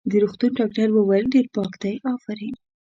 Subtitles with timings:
[0.09, 2.55] د روغتون ډاکټر وویل: ډېر پاک دی، افرین.